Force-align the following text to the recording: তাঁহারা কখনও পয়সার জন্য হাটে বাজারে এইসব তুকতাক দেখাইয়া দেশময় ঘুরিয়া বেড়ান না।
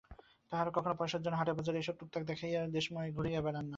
তাঁহারা 0.51 0.71
কখনও 0.71 0.95
পয়সার 0.95 1.21
জন্য 1.21 1.35
হাটে 1.37 1.53
বাজারে 1.53 1.77
এইসব 1.77 1.95
তুকতাক 1.99 2.23
দেখাইয়া 2.23 2.61
দেশময় 2.67 3.09
ঘুরিয়া 3.11 3.39
বেড়ান 3.41 3.55
না। 3.57 3.69